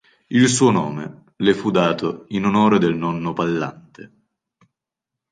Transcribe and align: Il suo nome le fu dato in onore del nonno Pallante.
Il 0.29 0.49
suo 0.49 0.71
nome 0.71 1.25
le 1.35 1.53
fu 1.53 1.69
dato 1.69 2.25
in 2.29 2.45
onore 2.45 2.79
del 2.79 2.95
nonno 2.95 3.33
Pallante. 3.33 4.11